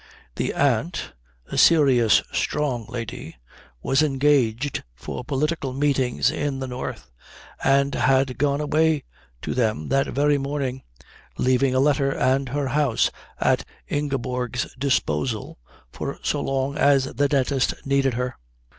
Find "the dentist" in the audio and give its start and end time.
17.03-17.75